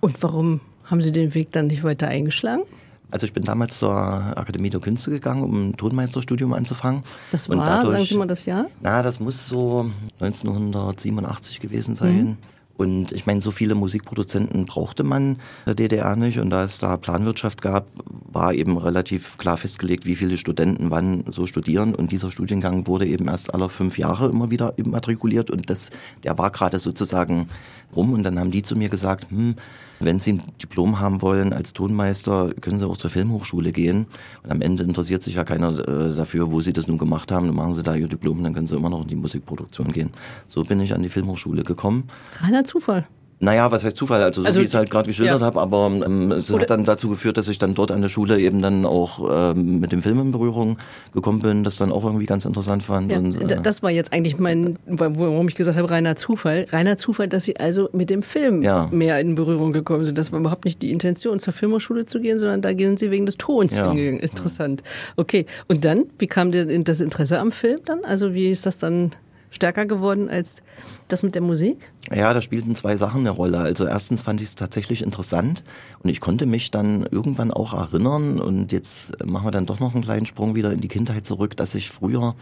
[0.00, 2.62] Und warum haben Sie den Weg dann nicht weiter eingeschlagen?
[3.10, 7.04] Also ich bin damals zur Akademie der Künste gegangen, um ein Tonmeisterstudium anzufangen.
[7.30, 8.66] Das war, dadurch, sagen Sie mal das Jahr?
[8.80, 9.90] Na, das muss so
[10.20, 12.24] 1987 gewesen sein.
[12.24, 12.36] Mhm.
[12.76, 16.38] Und ich meine, so viele Musikproduzenten brauchte man in der DDR nicht.
[16.38, 21.24] Und da es da Planwirtschaft gab, war eben relativ klar festgelegt, wie viele Studenten wann
[21.30, 21.94] so studieren.
[21.94, 25.50] Und dieser Studiengang wurde eben erst alle fünf Jahre immer wieder immatrikuliert.
[25.50, 25.90] Und das,
[26.22, 27.48] der war gerade sozusagen
[27.94, 28.12] rum.
[28.12, 29.54] Und dann haben die zu mir gesagt, hm,
[30.00, 34.06] wenn Sie ein Diplom haben wollen als Tonmeister, können Sie auch zur Filmhochschule gehen.
[34.42, 37.46] Und am Ende interessiert sich ja keiner äh, dafür, wo Sie das nun gemacht haben.
[37.46, 40.10] Dann machen Sie da Ihr Diplom, dann können Sie immer noch in die Musikproduktion gehen.
[40.46, 42.04] So bin ich an die Filmhochschule gekommen.
[42.40, 43.06] Reiner Zufall.
[43.38, 44.22] Naja, was heißt Zufall?
[44.22, 45.46] Also, so also, wie ich es halt gerade geschildert ja.
[45.46, 48.08] habe, aber ähm, es Oder hat dann dazu geführt, dass ich dann dort an der
[48.08, 50.78] Schule eben dann auch ähm, mit dem Film in Berührung
[51.12, 53.12] gekommen bin, das dann auch irgendwie ganz interessant fand.
[53.12, 56.66] Ja, und, äh, das war jetzt eigentlich mein, warum ich gesagt habe, reiner Zufall.
[56.70, 58.88] Reiner Zufall, dass Sie also mit dem Film ja.
[58.90, 60.16] mehr in Berührung gekommen sind.
[60.16, 63.26] Das war überhaupt nicht die Intention, zur Filmhochschule zu gehen, sondern da gehen Sie wegen
[63.26, 63.88] des Tons ja.
[63.88, 64.20] hingegangen.
[64.20, 64.82] Interessant.
[65.16, 65.44] Okay.
[65.68, 68.02] Und dann, wie kam dir das Interesse am Film dann?
[68.04, 69.12] Also wie ist das dann
[69.50, 70.62] stärker geworden als
[71.08, 71.90] das mit der Musik?
[72.14, 73.58] Ja, da spielten zwei Sachen eine Rolle.
[73.58, 75.62] Also erstens fand ich es tatsächlich interessant
[76.02, 79.94] und ich konnte mich dann irgendwann auch erinnern und jetzt machen wir dann doch noch
[79.94, 82.34] einen kleinen Sprung wieder in die Kindheit zurück, dass ich früher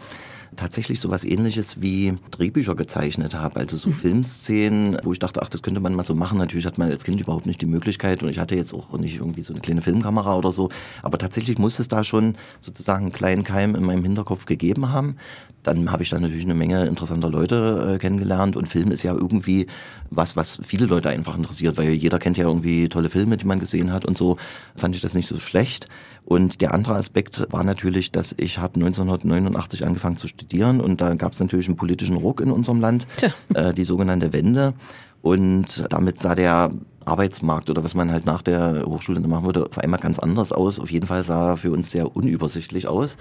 [0.55, 3.59] tatsächlich so was ähnliches wie Drehbücher gezeichnet habe.
[3.59, 3.93] Also so mhm.
[3.93, 6.37] Filmszenen, wo ich dachte, ach, das könnte man mal so machen.
[6.37, 9.17] Natürlich hat man als Kind überhaupt nicht die Möglichkeit und ich hatte jetzt auch nicht
[9.17, 10.69] irgendwie so eine kleine Filmkamera oder so.
[11.01, 15.17] Aber tatsächlich muss es da schon sozusagen einen kleinen Keim in meinem Hinterkopf gegeben haben.
[15.63, 19.13] Dann habe ich da natürlich eine Menge interessanter Leute äh, kennengelernt und Film ist ja
[19.13, 19.65] irgendwie
[20.11, 23.59] was, was viele Leute einfach interessiert, weil jeder kennt ja irgendwie tolle Filme, die man
[23.59, 24.37] gesehen hat und so
[24.75, 25.87] fand ich das nicht so schlecht.
[26.25, 31.13] Und der andere Aspekt war natürlich, dass ich habe 1989 angefangen zu studieren und da
[31.15, 33.07] gab es natürlich einen politischen Ruck in unserem Land,
[33.53, 34.73] äh, die sogenannte Wende.
[35.21, 36.71] Und damit sah der
[37.05, 40.79] Arbeitsmarkt oder was man halt nach der Hochschule machen würde, auf einmal ganz anders aus.
[40.79, 43.17] Auf jeden Fall sah er für uns sehr unübersichtlich aus.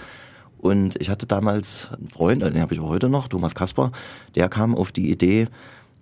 [0.59, 3.93] Und ich hatte damals einen Freund, den habe ich auch heute noch, Thomas Kasper,
[4.35, 5.49] der kam auf die Idee,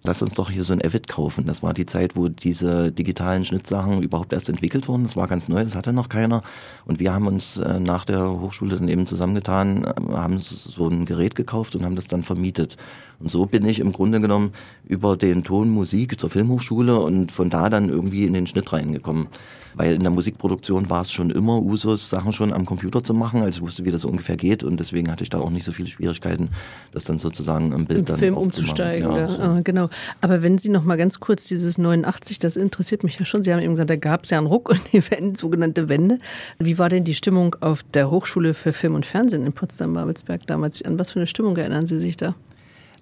[0.05, 1.47] lass uns doch hier so ein Avid kaufen.
[1.47, 5.05] Das war die Zeit, wo diese digitalen Schnittsachen überhaupt erst entwickelt wurden.
[5.05, 6.43] Das war ganz neu, das hatte noch keiner.
[6.85, 11.05] Und wir haben uns äh, nach der Hochschule dann eben zusammengetan, äh, haben so ein
[11.05, 12.77] Gerät gekauft und haben das dann vermietet.
[13.23, 14.51] Und so bin ich im Grunde genommen
[14.85, 19.29] über den Ton Musik zur Filmhochschule und von da dann irgendwie in den Schnitt reingekommen.
[19.75, 23.43] Weil in der Musikproduktion war es schon immer Usus, Sachen schon am Computer zu machen.
[23.43, 25.73] Also ich wusste, wie das ungefähr geht und deswegen hatte ich da auch nicht so
[25.73, 26.51] viele Schwierigkeiten,
[26.91, 29.11] das dann sozusagen im Bild Im dann Film umzusteigen.
[29.11, 29.43] Ja, so.
[29.43, 29.89] ah, genau.
[30.21, 33.43] Aber wenn Sie noch mal ganz kurz dieses 89, das interessiert mich ja schon.
[33.43, 36.19] Sie haben eben gesagt, da gab es ja einen Ruck und die Wende, sogenannte Wende.
[36.59, 40.83] Wie war denn die Stimmung auf der Hochschule für Film und Fernsehen in Potsdam-Babelsberg damals?
[40.83, 42.35] An was für eine Stimmung erinnern Sie sich da?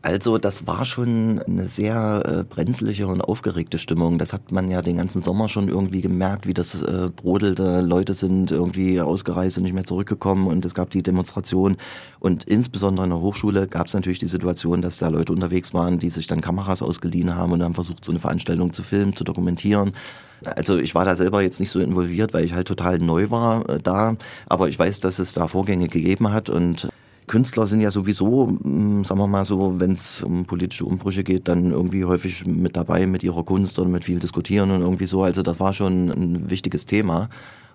[0.02, 4.16] Also das war schon eine sehr äh, brenzliche und aufgeregte Stimmung.
[4.16, 7.82] Das hat man ja den ganzen Sommer schon irgendwie gemerkt, wie das äh, brodelte.
[7.82, 11.76] Leute sind irgendwie ausgereist und nicht mehr zurückgekommen und es gab die Demonstration.
[12.18, 15.98] Und insbesondere in der Hochschule gab es natürlich die Situation, dass da Leute unterwegs waren,
[15.98, 19.24] die sich dann Kameras ausgeliehen haben und haben versucht, so eine Veranstaltung zu filmen, zu
[19.24, 19.92] dokumentieren.
[20.56, 23.68] Also ich war da selber jetzt nicht so involviert, weil ich halt total neu war
[23.68, 24.16] äh, da.
[24.46, 26.88] Aber ich weiß, dass es da Vorgänge gegeben hat und
[27.30, 31.46] Künstler sind ja sowieso, mm, sagen wir mal so, wenn es um politische Umbrüche geht,
[31.46, 35.22] dann irgendwie häufig mit dabei mit ihrer Kunst oder mit viel diskutieren und irgendwie so.
[35.22, 37.28] Also das war schon ein wichtiges Thema.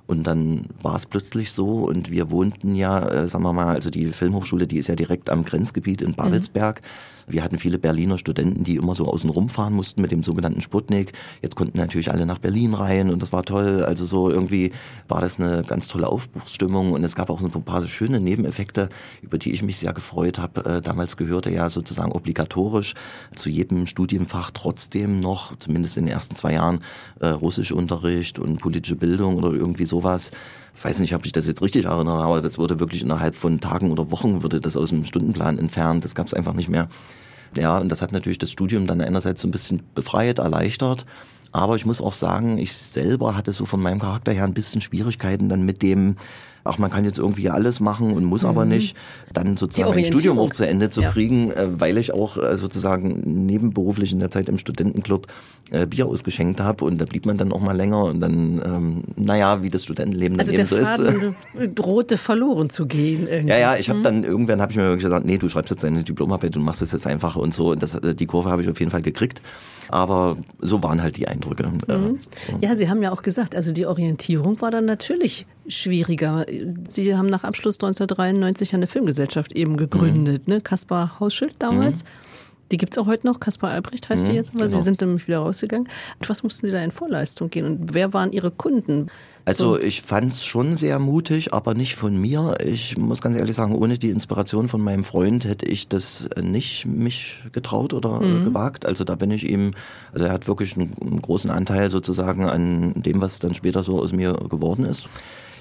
[0.08, 3.90] Und dann war es plötzlich so und wir wohnten ja, äh, sagen wir mal, also
[3.90, 6.82] die Filmhochschule, die ist ja direkt am Grenzgebiet in Babelsberg.
[6.82, 7.15] Mhm.
[7.28, 11.14] Wir hatten viele Berliner Studenten, die immer so außen rumfahren mussten mit dem sogenannten Sputnik.
[11.42, 13.84] Jetzt konnten natürlich alle nach Berlin rein und das war toll.
[13.84, 14.72] Also so irgendwie
[15.08, 18.90] war das eine ganz tolle Aufbruchsstimmung und es gab auch so ein paar schöne Nebeneffekte,
[19.22, 20.66] über die ich mich sehr gefreut habe.
[20.66, 22.94] Äh, damals gehörte ja sozusagen obligatorisch
[23.36, 26.80] zu jedem Studienfach trotzdem noch, zumindest in den ersten zwei Jahren,
[27.20, 30.32] äh, Russischunterricht und politische Bildung oder irgendwie sowas
[30.76, 33.60] ich weiß nicht, ob ich das jetzt richtig erinnere, aber das wurde wirklich innerhalb von
[33.60, 36.04] Tagen oder Wochen wurde das aus dem Stundenplan entfernt.
[36.04, 36.90] Das gab es einfach nicht mehr.
[37.56, 41.06] Ja, und das hat natürlich das Studium dann einerseits so ein bisschen befreit, erleichtert.
[41.54, 44.82] Aber ich muss auch sagen, ich selber hatte so von meinem Charakter her ein bisschen
[44.82, 46.18] Schwierigkeiten dann mit dem,
[46.66, 48.50] ach, man kann jetzt irgendwie alles machen und muss mhm.
[48.50, 48.96] aber nicht,
[49.34, 51.12] dann sozusagen ein Studium auch zu Ende zu ja.
[51.12, 55.28] kriegen, äh, weil ich auch äh, sozusagen nebenberuflich in der Zeit im Studentenclub
[55.72, 59.04] äh, Bier ausgeschenkt habe und da blieb man dann auch mal länger und dann, ähm,
[59.16, 61.76] naja, wie das Studentenleben also dann eben so Faden ist.
[61.76, 63.28] drohte verloren zu gehen.
[63.28, 63.52] Irgendwie.
[63.52, 64.04] Ja, ja, ich habe mhm.
[64.04, 66.92] dann irgendwann habe ich mir gesagt, nee, du schreibst jetzt deine Diplomarbeit und machst das
[66.92, 69.42] jetzt einfach und so und das, die Kurve habe ich auf jeden Fall gekriegt.
[69.90, 71.68] Aber so waren halt die Eindrücke.
[71.68, 72.18] Mhm.
[72.60, 76.46] Ja, Sie haben ja auch gesagt, also die Orientierung war dann natürlich schwieriger.
[76.88, 80.56] Sie haben nach Abschluss 1993 eine Filmgesellschaft eben gegründet, mhm.
[80.56, 80.62] ne?
[80.62, 82.04] Kaspar Hausschild damals.
[82.04, 82.08] Mhm.
[82.72, 83.40] Die gibt es auch heute noch.
[83.40, 84.78] Kaspar Albrecht heißt die mhm, jetzt, aber genau.
[84.78, 85.88] Sie sind nämlich wieder rausgegangen.
[86.20, 89.12] Und was mussten Sie da in Vorleistung gehen und wer waren Ihre Kunden?
[89.48, 92.58] Also ich fand es schon sehr mutig, aber nicht von mir.
[92.66, 96.88] Ich muss ganz ehrlich sagen, ohne die Inspiration von meinem Freund hätte ich das nicht
[96.88, 98.46] mich getraut oder mhm.
[98.46, 98.88] gewagt.
[98.88, 99.76] Also da bin ich ihm,
[100.12, 104.12] also er hat wirklich einen großen Anteil sozusagen an dem, was dann später so aus
[104.12, 105.08] mir geworden ist.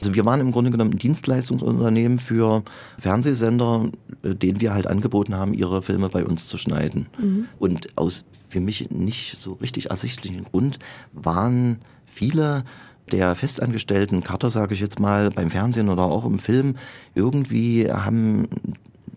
[0.05, 2.63] Also wir waren im Grunde genommen ein Dienstleistungsunternehmen für
[2.99, 3.91] Fernsehsender,
[4.23, 7.07] äh, denen wir halt angeboten haben, ihre Filme bei uns zu schneiden.
[7.19, 7.49] Mhm.
[7.59, 10.79] Und aus für mich nicht so richtig ersichtlichen Grund
[11.15, 12.65] waren viele
[13.13, 16.77] der festangestellten Cutter, sage ich jetzt mal, beim Fernsehen oder auch im Film,
[17.15, 18.47] irgendwie haben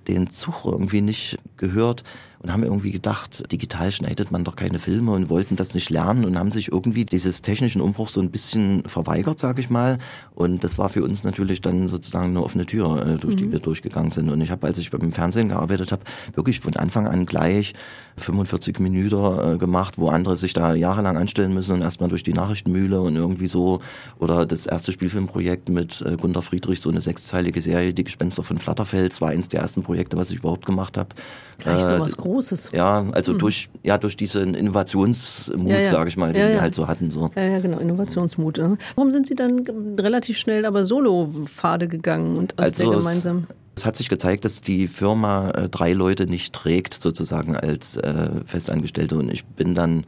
[0.08, 2.06] den Zug irgendwie nicht gehört
[2.48, 6.24] und haben irgendwie gedacht, digital schneidet man doch keine Filme und wollten das nicht lernen
[6.24, 9.98] und haben sich irgendwie dieses technischen Umbruchs so ein bisschen verweigert, sage ich mal.
[10.34, 13.40] Und das war für uns natürlich dann sozusagen eine offene Tür, äh, durch mhm.
[13.40, 14.30] die wir durchgegangen sind.
[14.30, 16.04] Und ich habe, als ich beim Fernsehen gearbeitet habe,
[16.36, 17.74] wirklich von Anfang an gleich
[18.16, 22.34] 45 Minuten äh, gemacht, wo andere sich da jahrelang anstellen müssen und erstmal durch die
[22.34, 23.82] Nachrichtenmühle und irgendwie so.
[24.20, 28.58] Oder das erste Spielfilmprojekt mit äh, Gunter Friedrich, so eine sechsteilige Serie, Die Gespenster von
[28.58, 31.10] Flatterfeld, war eins der ersten Projekte, was ich überhaupt gemacht habe.
[31.58, 32.37] Gleich so was Großes.
[32.72, 33.40] Ja, also mhm.
[33.40, 35.86] durch, ja, durch diesen Innovationsmut, ja, ja.
[35.86, 37.12] sage ich mal, den ja, wir halt so hatten.
[37.12, 37.32] So.
[37.36, 38.60] Ja, ja, genau, Innovationsmut.
[38.96, 39.66] Warum sind Sie dann
[40.00, 43.48] relativ schnell aber Solo-Pfade gegangen und aus also der gemeinsam?
[43.76, 48.30] Es hat sich gezeigt, dass die Firma äh, drei Leute nicht trägt, sozusagen als äh,
[48.46, 49.16] Festangestellte.
[49.18, 50.04] Und ich bin dann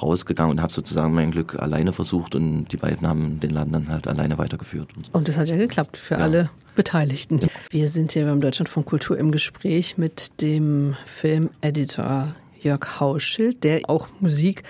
[0.00, 3.88] rausgegangen und habe sozusagen mein Glück alleine versucht und die beiden haben den Laden dann
[3.88, 4.88] halt alleine weitergeführt.
[4.96, 5.12] Und, so.
[5.12, 6.20] und das hat ja geklappt für ja.
[6.20, 7.40] alle Beteiligten.
[7.70, 14.08] Wir sind hier beim Deutschlandfunk Kultur im Gespräch mit dem Filmeditor Jörg Hauschild, der auch
[14.20, 14.62] Musik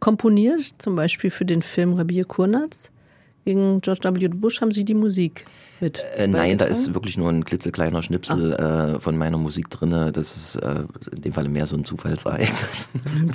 [0.00, 2.90] komponiert, zum Beispiel für den Film Rabir Kurnatz.
[3.44, 4.28] gegen George W.
[4.28, 5.44] Bush haben Sie die Musik
[5.80, 6.04] mit.
[6.16, 10.12] Äh, nein, da ist wirklich nur ein klitzekleiner Schnipsel äh, von meiner Musik drinne.
[10.12, 12.88] Das ist äh, in dem Fall mehr so ein Zufallsereignis.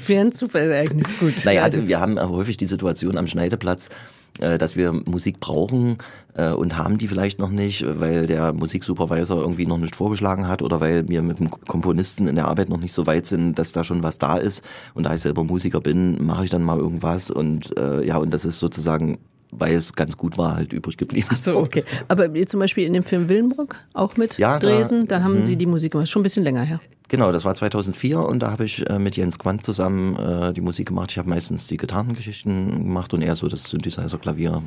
[0.08, 1.34] Wäre ein Zufallsereignis, gut.
[1.46, 3.92] Naja, also wir haben häufig die Situation am Schneideplatz, äh,
[4.40, 5.98] dass wir Musik brauchen
[6.36, 10.62] äh, und haben die vielleicht noch nicht, weil der Musiksupervisor irgendwie noch nicht vorgeschlagen hat
[10.62, 13.72] oder weil wir mit dem Komponisten in der Arbeit noch nicht so weit sind, dass
[13.72, 14.64] da schon was da ist.
[14.94, 18.34] Und da ich selber Musiker bin, mache ich dann mal irgendwas und äh, ja, und
[18.34, 19.18] das ist sozusagen
[19.52, 21.28] weil es ganz gut war, halt übrig geblieben.
[21.32, 21.84] Ach so, okay.
[22.08, 25.46] Aber zum Beispiel in dem Film Willenbrock, auch mit ja, Dresen, da, da haben mh.
[25.46, 26.10] Sie die Musik gemacht.
[26.10, 26.82] Schon ein bisschen länger her.
[27.10, 30.62] Genau, das war 2004 und da habe ich äh, mit Jens Quandt zusammen äh, die
[30.62, 31.12] Musik gemacht.
[31.12, 34.62] Ich habe meistens die Gitarrengeschichten gemacht und eher so das Synthesizer-Klavier.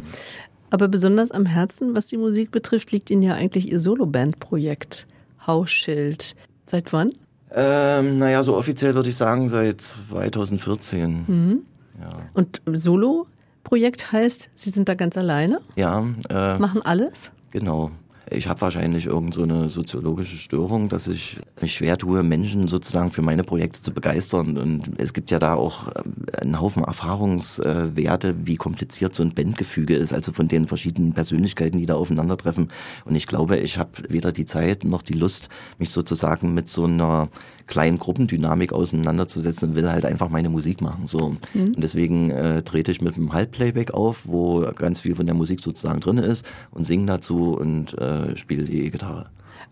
[0.70, 5.06] Aber besonders am Herzen, was die Musik betrifft, liegt Ihnen ja eigentlich Ihr Soloband-Projekt
[5.46, 6.34] Hausschild.
[6.64, 7.12] Seit wann?
[7.52, 11.24] Ähm, naja, so offiziell würde ich sagen seit 2014.
[11.26, 11.58] Mhm.
[12.00, 12.10] Ja.
[12.32, 13.26] Und Solo
[13.70, 15.60] Projekt heißt, Sie sind da ganz alleine?
[15.76, 16.04] Ja.
[16.28, 17.30] Äh, Machen alles?
[17.52, 17.92] Genau.
[18.28, 23.12] Ich habe wahrscheinlich irgend so eine soziologische Störung, dass ich mich schwer tue, Menschen sozusagen
[23.12, 24.58] für meine Projekte zu begeistern.
[24.58, 29.94] Und es gibt ja da auch äh, einen Haufen Erfahrungswerte, wie kompliziert so ein Bandgefüge
[29.94, 32.72] ist, also von den verschiedenen Persönlichkeiten, die da aufeinandertreffen.
[33.04, 36.86] Und ich glaube, ich habe weder die Zeit noch die Lust, mich sozusagen mit so
[36.86, 37.28] einer
[37.70, 41.06] kleinen Gruppendynamik auseinanderzusetzen, will halt einfach meine Musik machen.
[41.06, 41.36] So.
[41.54, 41.74] Mhm.
[41.74, 45.60] Und deswegen äh, trete ich mit einem Halbplayback auf, wo ganz viel von der Musik
[45.60, 49.30] sozusagen drin ist und singe dazu und äh, spiele die E-Gitarre.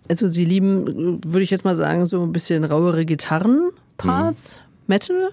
[0.09, 4.85] Also Sie lieben, würde ich jetzt mal sagen, so ein bisschen rauere Gitarrenparts, mhm.
[4.87, 5.29] Metal?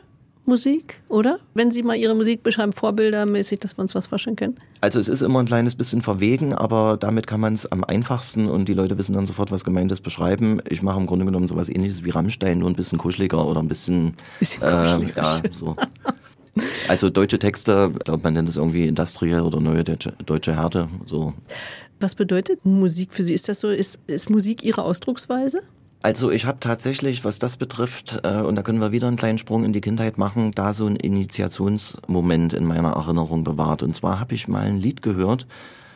[0.47, 1.39] Musik, oder?
[1.53, 4.57] Wenn Sie mal Ihre Musik beschreiben, vorbildermäßig, dass wir uns was vorstellen können?
[4.81, 8.47] Also es ist immer ein kleines bisschen verwegen, aber damit kann man es am einfachsten
[8.47, 10.61] und die Leute wissen dann sofort, was gemeint ist, beschreiben.
[10.69, 13.67] Ich mache im Grunde genommen sowas ähnliches wie Rammstein, nur ein bisschen kuscheliger oder ein
[13.67, 15.75] bisschen, bisschen äh, ja, so.
[16.87, 20.87] Also deutsche Texte, ich glaube, man nennt es irgendwie industriell oder neue deutsche, deutsche Härte.
[21.05, 21.33] So.
[21.99, 23.33] Was bedeutet Musik für Sie?
[23.33, 23.69] Ist das so?
[23.69, 25.61] Ist, ist Musik Ihre Ausdrucksweise?
[26.05, 29.39] Also ich habe tatsächlich, was das betrifft, äh, und da können wir wieder einen kleinen
[29.39, 33.81] Sprung in die Kindheit machen, da so einen Initiationsmoment in meiner Erinnerung bewahrt.
[33.81, 35.47] Und zwar habe ich mal ein Lied gehört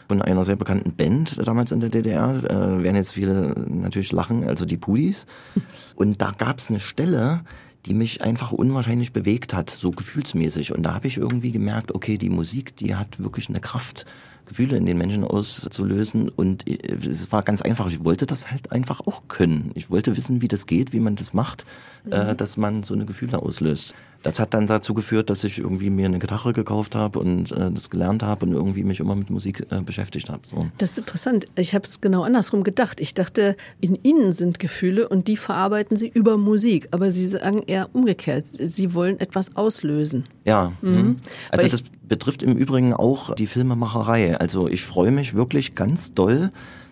[0.07, 4.47] von einer sehr bekannten Band damals in der DDR, äh, werden jetzt viele natürlich lachen,
[4.47, 5.27] also die Pudis.
[5.95, 7.41] Und da gab es eine Stelle,
[7.85, 10.73] die mich einfach unwahrscheinlich bewegt hat, so gefühlsmäßig.
[10.73, 14.07] Und da habe ich irgendwie gemerkt, okay, die Musik, die hat wirklich eine Kraft
[14.49, 16.27] Gefühle in den Menschen auszulösen.
[16.27, 17.87] Und es war ganz einfach.
[17.87, 19.71] Ich wollte das halt einfach auch können.
[19.75, 21.65] Ich wollte wissen, wie das geht, wie man das macht,
[22.03, 22.11] mhm.
[22.11, 23.95] äh, dass man so eine Gefühle auslöst.
[24.21, 27.71] Das hat dann dazu geführt, dass ich irgendwie mir eine Gitarre gekauft habe und äh,
[27.71, 30.41] das gelernt habe und irgendwie mich immer mit Musik äh, beschäftigt habe.
[30.51, 30.65] So.
[30.77, 31.45] Das ist interessant.
[31.55, 32.99] Ich habe es genau andersrum gedacht.
[32.99, 36.89] Ich dachte, in Ihnen sind Gefühle und die verarbeiten Sie über Musik.
[36.91, 38.45] Aber Sie sagen eher umgekehrt.
[38.45, 40.25] Sie wollen etwas auslösen.
[40.43, 40.73] Ja.
[40.81, 40.91] Mhm.
[40.91, 41.15] mhm.
[41.51, 44.37] Also das betrifft im Übrigen auch die Filmemacherei.
[44.37, 46.51] Also ich freue mich wirklich ganz doll,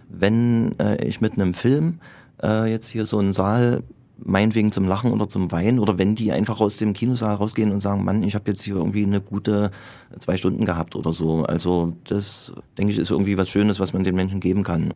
[0.09, 1.99] wenn äh, ich mit einem Film
[2.41, 3.83] äh, jetzt hier so einen Saal
[4.19, 7.79] meinetwegen zum Lachen oder zum Weinen oder wenn die einfach aus dem Kinosaal rausgehen und
[7.79, 9.71] sagen, Mann, ich habe jetzt hier irgendwie eine gute
[10.19, 11.43] zwei Stunden gehabt oder so.
[11.43, 14.91] Also das, denke ich, ist irgendwie was Schönes, was man den Menschen geben kann.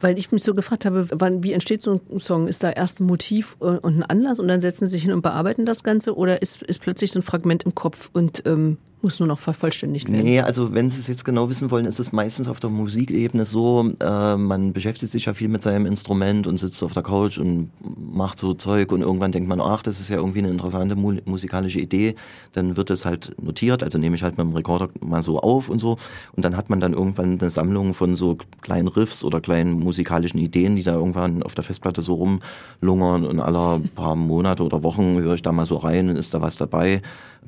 [0.00, 2.48] Weil ich mich so gefragt habe, wann, wie entsteht so ein Song?
[2.48, 5.12] Ist da erst ein Motiv äh, und ein Anlass und dann setzen sie sich hin
[5.12, 8.78] und bearbeiten das Ganze oder ist, ist plötzlich so ein Fragment im Kopf und ähm,
[9.04, 10.24] muss nur noch vervollständigt werden?
[10.24, 13.44] Nee, also wenn Sie es jetzt genau wissen wollen, ist es meistens auf der Musikebene
[13.44, 17.38] so, äh, man beschäftigt sich ja viel mit seinem Instrument und sitzt auf der Couch
[17.38, 20.96] und macht so Zeug und irgendwann denkt man, ach, das ist ja irgendwie eine interessante
[20.96, 22.16] mu musikalische Idee,
[22.52, 25.68] dann wird es halt notiert, also nehme ich halt mit dem Rekorder mal so auf
[25.68, 25.98] und so.
[26.32, 30.40] Und dann hat man dann irgendwann eine Sammlung von so kleinen Riffs oder kleinen musikalischen
[30.40, 35.18] Ideen, die da irgendwann auf der Festplatte so rumlungern und alle paar Monate oder Wochen
[35.18, 37.02] höre ich da mal so rein und ist da was dabei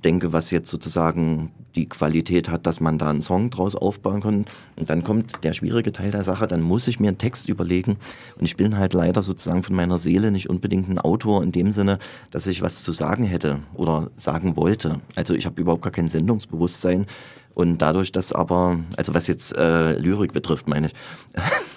[0.06, 4.44] denke, was jetzt sozusagen die Qualität hat, dass man da einen Song draus aufbauen kann.
[4.76, 7.96] Und dann kommt der schwierige Teil der Sache, dann muss ich mir einen Text überlegen.
[8.38, 11.72] Und ich bin halt leider sozusagen von meiner Seele nicht unbedingt ein Autor in dem
[11.72, 11.98] Sinne,
[12.30, 15.00] dass ich was zu sagen hätte oder sagen wollte.
[15.16, 17.06] Also ich habe überhaupt gar kein Sendungsbewusstsein.
[17.54, 20.94] Und dadurch, dass aber, also was jetzt äh, Lyrik betrifft, meine ich,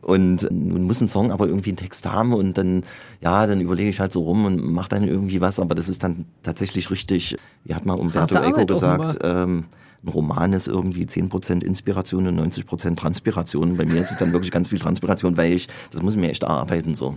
[0.00, 2.84] und nun muss ein Song aber irgendwie einen Text haben und dann,
[3.20, 6.02] ja, dann überlege ich halt so rum und mache dann irgendwie was, aber das ist
[6.02, 9.64] dann tatsächlich richtig, wie hat mal Umberto Eco gesagt, ähm,
[10.04, 13.76] ein Roman ist irgendwie 10% Inspiration und 90% Transpiration.
[13.76, 16.30] Bei mir ist es dann wirklich ganz viel Transpiration, weil ich, das muss ich mir
[16.30, 16.96] echt erarbeiten.
[16.96, 17.14] So.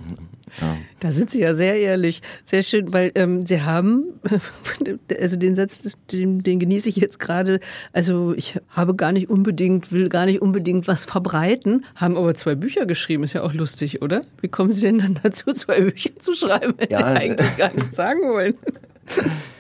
[0.61, 0.77] Ja.
[0.99, 4.05] Da sind Sie ja sehr ehrlich, sehr schön, weil ähm, Sie haben,
[5.19, 7.59] also den Satz, den, den genieße ich jetzt gerade,
[7.91, 12.53] also ich habe gar nicht unbedingt, will gar nicht unbedingt was verbreiten, haben aber zwei
[12.53, 14.23] Bücher geschrieben, ist ja auch lustig, oder?
[14.41, 16.97] Wie kommen Sie denn dann dazu, zwei Bücher zu schreiben, wenn ja.
[16.97, 18.53] Sie eigentlich gar nichts sagen wollen?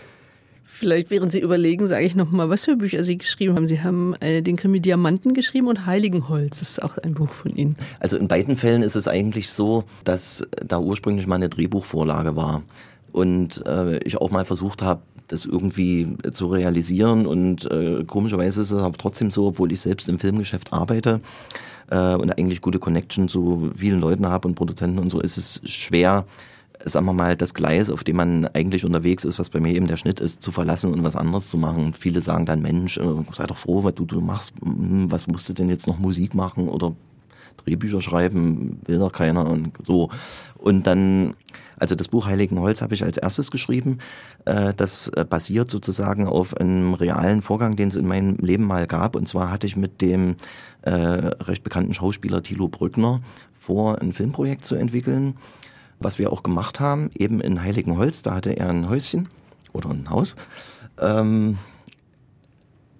[0.75, 3.65] Vielleicht während Sie überlegen, sage ich nochmal, was für Bücher Sie geschrieben haben.
[3.65, 7.55] Sie haben äh, den Krimi Diamanten geschrieben und Heiligenholz das ist auch ein Buch von
[7.55, 7.77] Ihnen.
[8.01, 12.61] Also in beiden Fällen ist es eigentlich so, dass da ursprünglich mal eine Drehbuchvorlage war
[13.13, 18.71] und äh, ich auch mal versucht habe, das irgendwie zu realisieren und äh, komischerweise ist
[18.71, 21.21] es aber trotzdem so, obwohl ich selbst im Filmgeschäft arbeite
[21.89, 25.61] äh, und eigentlich gute Connection zu vielen Leuten habe und Produzenten und so, ist es
[25.63, 26.25] schwer,
[26.83, 29.87] sagen wir mal, das Gleis, auf dem man eigentlich unterwegs ist, was bei mir eben
[29.87, 31.93] der Schnitt ist, zu verlassen und was anderes zu machen.
[31.93, 35.47] Viele sagen dann, Mensch, äh, sei doch froh, was du, du machst, hm, was musst
[35.49, 36.95] du denn jetzt noch Musik machen oder
[37.63, 40.09] Drehbücher schreiben, will doch keiner und so.
[40.55, 41.33] Und dann,
[41.77, 43.99] also das Buch Heiligen Holz habe ich als erstes geschrieben.
[44.43, 48.85] Äh, das äh, basiert sozusagen auf einem realen Vorgang, den es in meinem Leben mal
[48.87, 49.15] gab.
[49.15, 50.35] Und zwar hatte ich mit dem
[50.87, 55.33] recht bekannten Schauspieler Thilo Brückner vor, ein Filmprojekt zu entwickeln
[56.05, 59.27] was wir auch gemacht haben, eben in Heiligenholz, da hatte er ein Häuschen
[59.73, 60.35] oder ein Haus.
[60.99, 61.57] Ähm,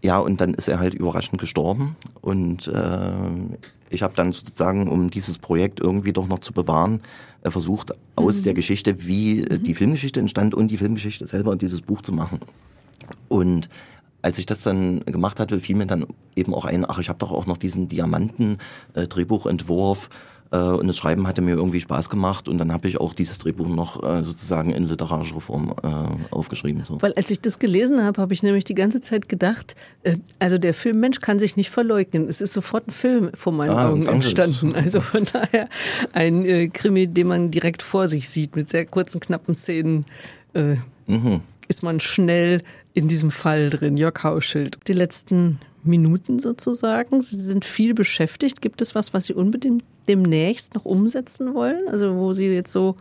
[0.04, 1.96] ja, und dann ist er halt überraschend gestorben.
[2.22, 3.30] Und äh,
[3.90, 7.02] ich habe dann sozusagen, um dieses Projekt irgendwie doch noch zu bewahren,
[7.44, 8.44] äh, versucht, aus mhm.
[8.44, 9.64] der Geschichte, wie äh, mhm.
[9.64, 12.40] die Filmgeschichte entstand und die Filmgeschichte selber dieses Buch zu machen.
[13.30, 13.70] Und
[14.24, 17.20] als ich das dann gemacht hatte, fiel mir dann eben auch ein, ach, ich habe
[17.20, 20.10] doch auch noch diesen Diamanten-Drehbuchentwurf.
[20.12, 20.16] Äh,
[20.52, 23.68] und das Schreiben hatte mir irgendwie Spaß gemacht und dann habe ich auch dieses Drehbuch
[23.68, 26.86] noch äh, sozusagen in literarischer Form äh, aufgeschrieben.
[26.86, 27.02] So.
[27.02, 29.76] Weil als ich das gelesen habe, habe ich nämlich die ganze Zeit gedacht,
[30.40, 32.28] also der Filmmensch kann sich nicht verleugnen.
[32.28, 34.74] Es ist sofort ein Film vor meinen ah, Augen entstanden.
[34.86, 35.68] Also von daher
[36.14, 40.06] ein Krimi, den man direkt vor sich sieht, mit sehr kurzen, knappen Szenen.
[40.54, 41.42] Mhm.
[41.68, 42.62] Ist man schnell
[42.94, 44.78] in diesem Fall drin, Jörg Hauschild.
[44.88, 47.22] Die letzten Minuten sozusagen.
[47.22, 48.62] Sie sind viel beschäftigt.
[48.62, 51.88] Gibt es was, was Sie unbedingt demnächst noch umsetzen wollen?
[51.88, 52.96] Also wo Sie jetzt so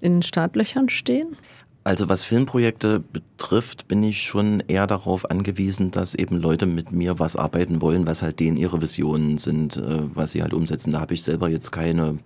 [0.00, 1.36] in den Startlöchern stehen?
[1.84, 7.18] Also was Filmprojekte betrifft, bin ich schon eher darauf angewiesen, dass eben Leute mit mir
[7.18, 10.92] was arbeiten wollen, was halt denen ihre Visionen sind, äh, was sie halt umsetzen.
[10.92, 12.18] Da habe ich selber jetzt keine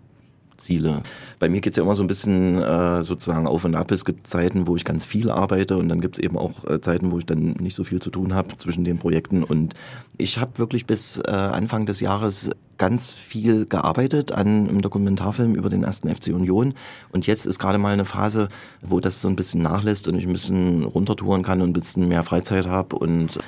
[0.59, 1.03] Ziele.
[1.39, 3.91] Bei mir geht's ja immer so ein bisschen äh, sozusagen auf und ab.
[3.93, 7.11] Es gibt Zeiten, wo ich ganz viel arbeite und dann gibt's eben auch äh, Zeiten,
[7.11, 9.43] wo ich dann nicht so viel zu tun habe zwischen den Projekten.
[9.43, 9.73] Und
[10.19, 15.83] ich habe wirklich bis Anfang des Jahres ganz viel gearbeitet an einem Dokumentarfilm über den
[15.83, 16.75] ersten FC Union.
[17.11, 18.49] Und jetzt ist gerade mal eine Phase,
[18.83, 22.09] wo das so ein bisschen nachlässt und ich ein bisschen runtertouren kann und ein bisschen
[22.09, 23.39] mehr Freizeit habe und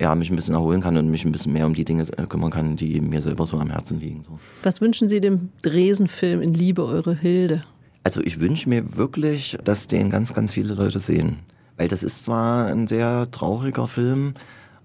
[0.00, 2.26] ja, mich ein bisschen erholen kann und mich ein bisschen mehr um die Dinge äh,
[2.26, 4.22] kümmern kann, die mir selber so am Herzen liegen.
[4.22, 4.38] So.
[4.62, 7.64] Was wünschen Sie dem Dresen-Film in Liebe, eure Hilde?
[8.04, 11.40] Also ich wünsche mir wirklich, dass den ganz, ganz viele Leute sehen.
[11.76, 14.34] Weil das ist zwar ein sehr trauriger Film,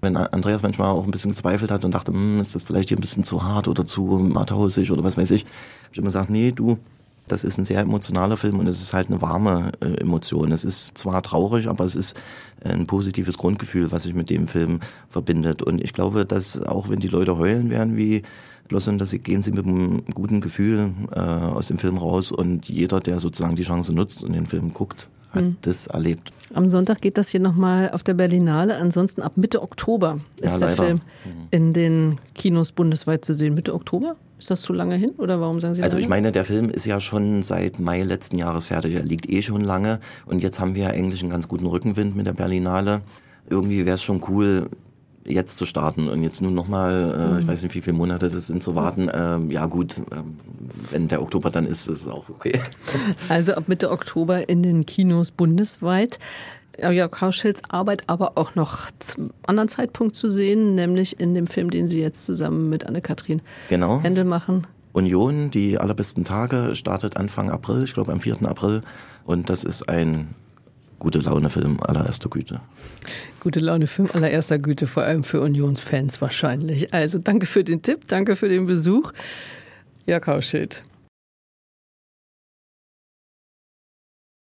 [0.04, 2.98] wenn Andreas manchmal auch ein bisschen gezweifelt hat und dachte, hm, ist das vielleicht hier
[2.98, 6.30] ein bisschen zu hart oder zu mathausig oder was weiß ich, habe ich immer gesagt,
[6.30, 6.78] nee, du,
[7.28, 10.52] das ist ein sehr emotionaler Film und es ist halt eine warme äh, Emotion.
[10.52, 12.22] Es ist zwar traurig, aber es ist
[12.64, 15.62] ein positives Grundgefühl, was sich mit dem Film verbindet.
[15.62, 18.24] Und ich glaube, dass auch wenn die Leute heulen werden wie
[18.74, 22.32] Los und dass sie gehen sie mit einem guten Gefühl äh, aus dem Film raus
[22.32, 25.58] und jeder, der sozusagen die Chance nutzt und den Film guckt, hat hm.
[25.62, 26.32] das erlebt.
[26.54, 28.76] Am Sonntag geht das hier nochmal auf der Berlinale.
[28.76, 31.48] Ansonsten ab Mitte Oktober ist ja, der Film mhm.
[31.52, 33.54] in den Kinos bundesweit zu sehen.
[33.54, 34.16] Mitte Oktober?
[34.38, 36.86] Ist das zu lange hin oder warum sagen Sie Also ich meine, der Film ist
[36.86, 38.96] ja schon seit Mai letzten Jahres fertig.
[38.96, 42.26] Er liegt eh schon lange und jetzt haben wir eigentlich einen ganz guten Rückenwind mit
[42.26, 43.02] der Berlinale.
[43.50, 44.70] Irgendwie wäre es schon cool,
[45.26, 47.40] jetzt zu starten und jetzt nun nochmal, äh, mhm.
[47.40, 49.10] ich weiß nicht, wie viele Monate das sind, zu warten.
[49.14, 50.38] Ähm, ja gut, ähm,
[50.92, 52.60] wenn der Oktober dann ist, ist es auch okay.
[53.30, 56.20] Also ab Mitte Oktober in den Kinos bundesweit.
[56.78, 61.70] Jörg Hauschels Arbeit aber auch noch zum anderen Zeitpunkt zu sehen, nämlich in dem Film,
[61.70, 64.02] den Sie jetzt zusammen mit Anne-Kathrin genau.
[64.02, 64.66] Händel machen.
[64.92, 68.48] Union, die allerbesten Tage, startet Anfang April, ich glaube am 4.
[68.48, 68.82] April.
[69.24, 70.36] Und das ist ein
[71.04, 72.62] gute Laune-Film allererster Güte.
[73.42, 76.94] Gute Laune-Film allererster Güte, vor allem für Unionsfans wahrscheinlich.
[76.94, 79.12] Also danke für den Tipp, danke für den Besuch.
[80.06, 80.82] Jörg Hauschild.